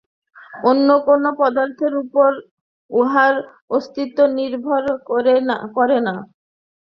[0.63, 2.29] অন্য কোন পদার্থের উপর
[2.91, 3.33] উহার
[3.71, 4.83] অস্তিত্ব নির্ভর
[5.07, 6.15] করে না।